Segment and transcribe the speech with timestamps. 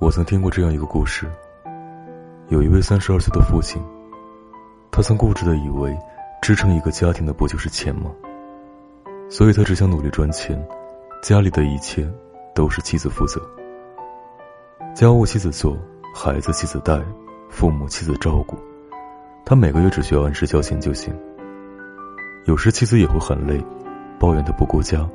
[0.00, 1.26] 我曾听过这样一个故事：
[2.48, 3.82] 有一位三十二岁的父亲，
[4.90, 5.94] 他曾固执的以为，
[6.40, 8.10] 支撑一个家庭的不就是钱吗？
[9.28, 10.58] 所以他只想努力赚钱，
[11.22, 12.10] 家里的一切
[12.54, 13.42] 都是妻子负责，
[14.94, 15.76] 家务妻子做，
[16.14, 16.98] 孩子妻子带，
[17.50, 18.56] 父母妻子照顾，
[19.44, 21.14] 他每个月只需要按时交钱就行。
[22.46, 23.62] 有时妻子也会很累，
[24.18, 25.06] 抱怨他不顾家，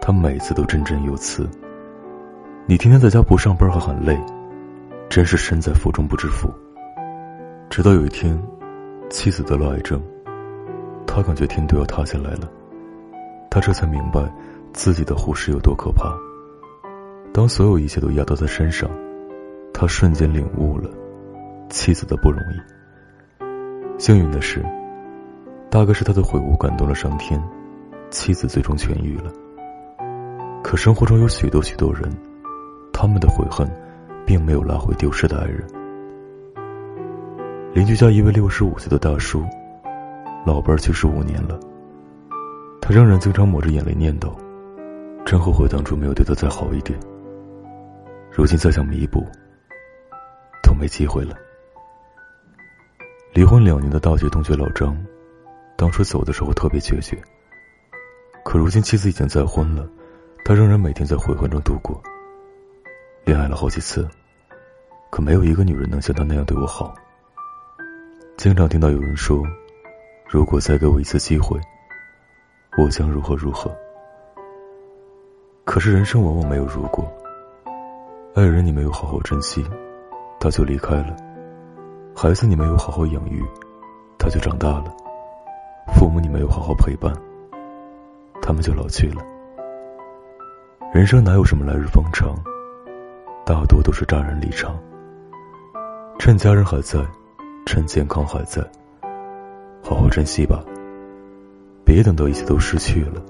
[0.00, 1.46] 他每次都振振有词。
[2.70, 4.14] 你天天在家不上班还很累，
[5.08, 6.52] 真是身在福中不知福。
[7.70, 8.38] 直到有一天，
[9.08, 9.98] 妻子得了癌症，
[11.06, 12.46] 他感觉天都要塌下来了。
[13.50, 14.20] 他这才明白，
[14.74, 16.14] 自己的护士有多可怕。
[17.32, 18.90] 当所有一切都压到他身上，
[19.72, 20.90] 他瞬间领悟了
[21.70, 23.98] 妻子的不容易。
[23.98, 24.62] 幸运的是，
[25.70, 27.42] 大概是他的悔悟感动了上天，
[28.10, 29.32] 妻子最终痊愈了。
[30.62, 32.12] 可生活中有许多许多人。
[33.00, 33.64] 他们的悔恨，
[34.26, 35.64] 并没有拉回丢失的爱人。
[37.72, 39.44] 邻居家一位六十五岁的大叔，
[40.44, 41.56] 老伴去世五年了。
[42.80, 44.32] 他仍然经常抹着眼泪念叨
[45.24, 46.98] ：“真后悔当初没有对他再好一点。
[48.32, 49.24] 如今再想弥补，
[50.64, 51.36] 都没机会了。”
[53.32, 54.98] 离婚两年的大学同学老张，
[55.76, 57.16] 当初走的时候特别决绝。
[58.44, 59.88] 可如今妻子已经再婚了，
[60.44, 62.02] 他仍然每天在悔恨中度过。
[63.28, 64.08] 恋爱了好几次，
[65.10, 66.94] 可没有一个女人能像他那样对我好。
[68.38, 69.46] 经常听到有人说
[70.26, 71.60] ：“如果再给我一次机会，
[72.78, 73.70] 我将如何如何。”
[75.66, 77.06] 可是人生往往没有如果。
[78.34, 79.62] 爱人你没有好好珍惜，
[80.40, 81.14] 他就离开了；
[82.16, 83.44] 孩子你没有好好养育，
[84.16, 84.90] 他就长大了；
[85.94, 87.12] 父母你没有好好陪伴，
[88.40, 89.22] 他们就老去了。
[90.94, 92.34] 人生哪有什么来日方长？
[93.48, 94.78] 大多都是乍然离场。
[96.18, 97.00] 趁家人还在，
[97.64, 98.62] 趁健康还在，
[99.82, 100.62] 好好珍惜吧。
[101.82, 103.22] 别等到一切都失去了，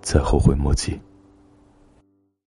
[0.00, 0.98] 再后悔莫及。